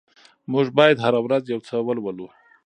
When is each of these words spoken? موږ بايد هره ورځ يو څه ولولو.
موږ 0.51 0.67
بايد 0.77 0.97
هره 1.05 1.19
ورځ 1.25 1.43
يو 1.53 1.59
څه 1.67 1.75
ولولو. 1.87 2.27